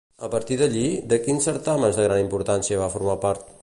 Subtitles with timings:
[0.27, 3.51] A partir d'allí, de quins certàmens de gran importància va formar part?